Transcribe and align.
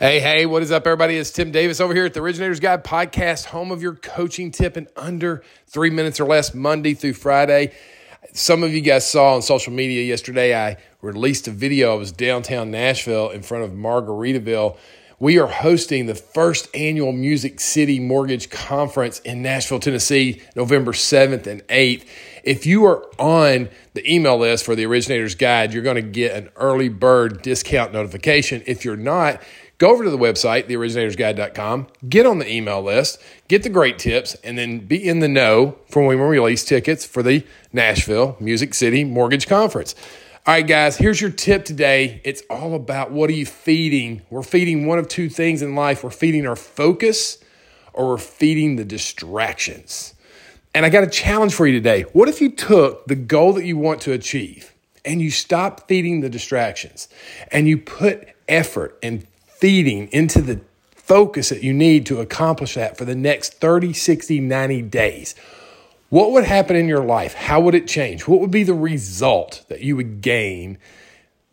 Hey, 0.00 0.20
hey, 0.20 0.46
what 0.46 0.62
is 0.62 0.70
up, 0.70 0.86
everybody? 0.86 1.16
It's 1.16 1.32
Tim 1.32 1.50
Davis 1.50 1.80
over 1.80 1.92
here 1.92 2.04
at 2.04 2.14
the 2.14 2.20
Originators 2.20 2.60
Guide 2.60 2.84
podcast, 2.84 3.46
home 3.46 3.72
of 3.72 3.82
your 3.82 3.96
coaching 3.96 4.52
tip 4.52 4.76
in 4.76 4.86
under 4.94 5.42
three 5.66 5.90
minutes 5.90 6.20
or 6.20 6.24
less, 6.24 6.54
Monday 6.54 6.94
through 6.94 7.14
Friday. 7.14 7.72
Some 8.32 8.62
of 8.62 8.72
you 8.72 8.80
guys 8.80 9.04
saw 9.10 9.34
on 9.34 9.42
social 9.42 9.72
media 9.72 10.04
yesterday, 10.04 10.54
I 10.54 10.76
released 11.02 11.48
a 11.48 11.50
video. 11.50 11.94
I 11.94 11.96
was 11.96 12.12
downtown 12.12 12.70
Nashville 12.70 13.30
in 13.30 13.42
front 13.42 13.64
of 13.64 13.72
Margaritaville. 13.72 14.76
We 15.18 15.40
are 15.40 15.48
hosting 15.48 16.06
the 16.06 16.14
first 16.14 16.68
annual 16.76 17.10
Music 17.10 17.58
City 17.58 17.98
Mortgage 17.98 18.50
Conference 18.50 19.18
in 19.18 19.42
Nashville, 19.42 19.80
Tennessee, 19.80 20.40
November 20.54 20.92
7th 20.92 21.48
and 21.48 21.66
8th. 21.66 22.06
If 22.44 22.66
you 22.66 22.84
are 22.84 23.04
on 23.18 23.68
the 23.94 24.08
email 24.08 24.38
list 24.38 24.64
for 24.64 24.76
the 24.76 24.86
Originators 24.86 25.34
Guide, 25.34 25.74
you're 25.74 25.82
going 25.82 25.96
to 25.96 26.02
get 26.02 26.36
an 26.36 26.50
early 26.54 26.88
bird 26.88 27.42
discount 27.42 27.92
notification. 27.92 28.62
If 28.64 28.84
you're 28.84 28.96
not, 28.96 29.42
go 29.78 29.90
over 29.90 30.04
to 30.04 30.10
the 30.10 30.18
website, 30.18 30.68
theoriginatorsguide.com, 30.68 31.86
get 32.08 32.26
on 32.26 32.38
the 32.38 32.52
email 32.52 32.82
list, 32.82 33.22
get 33.48 33.62
the 33.62 33.68
great 33.68 33.98
tips, 33.98 34.34
and 34.44 34.58
then 34.58 34.80
be 34.80 35.08
in 35.08 35.20
the 35.20 35.28
know 35.28 35.78
for 35.88 36.04
when 36.04 36.18
we 36.18 36.24
release 36.24 36.64
tickets 36.64 37.06
for 37.06 37.22
the 37.22 37.44
Nashville 37.72 38.36
Music 38.40 38.74
City 38.74 39.04
Mortgage 39.04 39.46
Conference. 39.46 39.94
All 40.46 40.54
right, 40.54 40.66
guys, 40.66 40.96
here's 40.96 41.20
your 41.20 41.30
tip 41.30 41.64
today. 41.64 42.20
It's 42.24 42.42
all 42.48 42.74
about 42.74 43.10
what 43.10 43.28
are 43.28 43.34
you 43.34 43.46
feeding? 43.46 44.22
We're 44.30 44.42
feeding 44.42 44.86
one 44.86 44.98
of 44.98 45.06
two 45.06 45.28
things 45.28 45.62
in 45.62 45.74
life 45.74 46.02
we're 46.02 46.10
feeding 46.10 46.46
our 46.46 46.56
focus 46.56 47.38
or 47.92 48.08
we're 48.08 48.18
feeding 48.18 48.76
the 48.76 48.84
distractions. 48.84 50.14
And 50.74 50.86
I 50.86 50.88
got 50.88 51.04
a 51.04 51.08
challenge 51.08 51.54
for 51.54 51.66
you 51.66 51.72
today. 51.72 52.02
What 52.12 52.28
if 52.28 52.40
you 52.40 52.50
took 52.50 53.06
the 53.06 53.14
goal 53.14 53.52
that 53.54 53.64
you 53.64 53.76
want 53.76 54.00
to 54.02 54.12
achieve 54.12 54.72
and 55.04 55.20
you 55.20 55.30
stop 55.30 55.88
feeding 55.88 56.20
the 56.20 56.28
distractions 56.30 57.08
and 57.50 57.68
you 57.68 57.76
put 57.76 58.28
effort 58.48 58.98
and 59.02 59.26
feeding 59.58 60.08
into 60.08 60.40
the 60.40 60.60
focus 60.94 61.48
that 61.48 61.62
you 61.62 61.72
need 61.72 62.06
to 62.06 62.20
accomplish 62.20 62.74
that 62.74 62.96
for 62.96 63.04
the 63.04 63.14
next 63.14 63.54
30, 63.54 63.92
60, 63.92 64.40
90 64.40 64.82
days. 64.82 65.34
What 66.10 66.32
would 66.32 66.44
happen 66.44 66.76
in 66.76 66.86
your 66.86 67.04
life? 67.04 67.34
How 67.34 67.60
would 67.60 67.74
it 67.74 67.88
change? 67.88 68.28
What 68.28 68.40
would 68.40 68.50
be 68.50 68.62
the 68.62 68.74
result 68.74 69.64
that 69.68 69.80
you 69.80 69.96
would 69.96 70.20
gain 70.20 70.78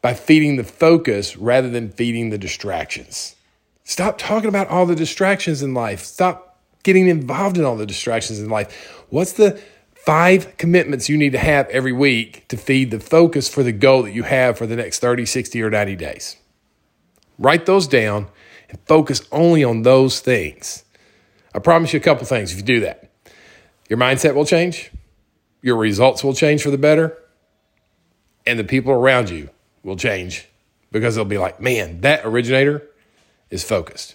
by 0.00 0.14
feeding 0.14 0.56
the 0.56 0.64
focus 0.64 1.36
rather 1.36 1.70
than 1.70 1.90
feeding 1.90 2.30
the 2.30 2.38
distractions? 2.38 3.36
Stop 3.84 4.18
talking 4.18 4.48
about 4.48 4.68
all 4.68 4.86
the 4.86 4.96
distractions 4.96 5.62
in 5.62 5.74
life. 5.74 6.00
Stop 6.00 6.60
getting 6.82 7.08
involved 7.08 7.58
in 7.58 7.64
all 7.64 7.76
the 7.76 7.86
distractions 7.86 8.40
in 8.40 8.48
life. 8.48 9.04
What's 9.10 9.34
the 9.34 9.60
five 9.94 10.56
commitments 10.56 11.08
you 11.08 11.16
need 11.16 11.32
to 11.32 11.38
have 11.38 11.68
every 11.68 11.92
week 11.92 12.48
to 12.48 12.56
feed 12.56 12.90
the 12.90 13.00
focus 13.00 13.48
for 13.48 13.62
the 13.62 13.72
goal 13.72 14.02
that 14.02 14.12
you 14.12 14.24
have 14.24 14.58
for 14.58 14.66
the 14.66 14.76
next 14.76 14.98
30, 14.98 15.26
60, 15.26 15.62
or 15.62 15.70
90 15.70 15.96
days? 15.96 16.36
Write 17.38 17.66
those 17.66 17.86
down 17.86 18.28
and 18.68 18.78
focus 18.86 19.22
only 19.32 19.64
on 19.64 19.82
those 19.82 20.20
things. 20.20 20.84
I 21.54 21.58
promise 21.58 21.92
you 21.92 21.98
a 21.98 22.02
couple 22.02 22.24
things 22.24 22.52
if 22.52 22.58
you 22.58 22.62
do 22.62 22.80
that. 22.80 23.10
Your 23.88 23.98
mindset 23.98 24.34
will 24.34 24.46
change, 24.46 24.90
your 25.60 25.76
results 25.76 26.24
will 26.24 26.34
change 26.34 26.62
for 26.62 26.70
the 26.70 26.78
better, 26.78 27.18
and 28.46 28.58
the 28.58 28.64
people 28.64 28.92
around 28.92 29.30
you 29.30 29.50
will 29.82 29.96
change 29.96 30.48
because 30.90 31.14
they'll 31.14 31.24
be 31.24 31.38
like, 31.38 31.60
man, 31.60 32.00
that 32.02 32.24
originator 32.24 32.82
is 33.50 33.64
focused. 33.64 34.14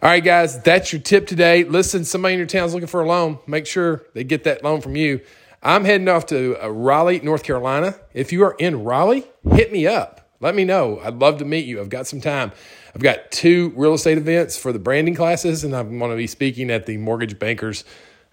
All 0.00 0.08
right, 0.08 0.22
guys, 0.22 0.60
that's 0.62 0.92
your 0.92 1.02
tip 1.02 1.26
today. 1.26 1.64
Listen, 1.64 2.04
somebody 2.04 2.34
in 2.34 2.38
your 2.38 2.46
town 2.46 2.66
is 2.66 2.74
looking 2.74 2.86
for 2.86 3.02
a 3.02 3.06
loan. 3.06 3.38
Make 3.46 3.66
sure 3.66 4.04
they 4.14 4.22
get 4.22 4.44
that 4.44 4.62
loan 4.62 4.80
from 4.80 4.94
you. 4.94 5.20
I'm 5.60 5.84
heading 5.84 6.08
off 6.08 6.26
to 6.26 6.56
uh, 6.62 6.68
Raleigh, 6.68 7.20
North 7.20 7.42
Carolina. 7.42 7.96
If 8.14 8.32
you 8.32 8.44
are 8.44 8.54
in 8.60 8.84
Raleigh, 8.84 9.26
hit 9.50 9.72
me 9.72 9.88
up. 9.88 10.27
Let 10.40 10.54
me 10.54 10.64
know. 10.64 11.00
I'd 11.02 11.14
love 11.14 11.38
to 11.38 11.44
meet 11.44 11.66
you. 11.66 11.80
I've 11.80 11.88
got 11.88 12.06
some 12.06 12.20
time. 12.20 12.52
I've 12.94 13.02
got 13.02 13.30
two 13.30 13.72
real 13.76 13.94
estate 13.94 14.18
events 14.18 14.56
for 14.56 14.72
the 14.72 14.78
branding 14.78 15.14
classes, 15.14 15.64
and 15.64 15.74
I'm 15.74 15.98
going 15.98 16.10
to 16.10 16.16
be 16.16 16.26
speaking 16.26 16.70
at 16.70 16.86
the 16.86 16.96
Mortgage 16.96 17.38
Bankers 17.38 17.84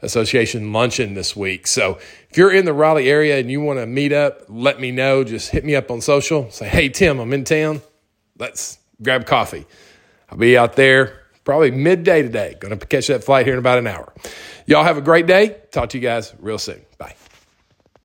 Association 0.02 0.72
luncheon 0.72 1.14
this 1.16 1.36
week. 1.36 1.66
So 1.66 1.98
if 2.30 2.38
you're 2.38 2.54
in 2.54 2.66
the 2.66 2.74
Raleigh 2.74 3.10
area 3.10 3.40
and 3.40 3.50
you 3.50 3.62
want 3.62 3.80
to 3.80 3.88
meet 3.88 4.14
up, 4.14 4.44
let 4.50 4.80
me 4.80 4.92
know. 4.92 5.24
Just 5.24 5.50
hit 5.50 5.66
me 5.66 5.76
up 5.76 5.90
on 5.90 6.02
social. 6.02 6.52
Say, 6.52 6.68
hey, 6.68 6.90
Tim, 6.90 7.20
I'm 7.20 7.34
in 7.34 7.44
town. 7.44 7.82
Let's 8.38 8.78
grab 9.02 9.26
coffee. 9.26 9.66
I'll 10.30 10.38
be 10.38 10.58
out 10.58 10.76
there 10.76 11.22
probably 11.44 11.72
midday 11.72 12.22
today. 12.22 12.56
Going 12.60 12.78
to 12.78 12.86
catch 12.86 13.08
that 13.08 13.24
flight 13.24 13.46
here 13.46 13.54
in 13.54 13.60
about 13.60 13.80
an 13.80 13.88
hour. 13.88 14.14
Y'all 14.68 14.84
have 14.84 14.98
a 14.98 15.02
great 15.02 15.28
day. 15.28 15.58
Talk 15.72 15.90
to 15.90 15.98
you 15.98 16.04
guys 16.04 16.34
real 16.40 16.60
soon. 16.60 16.86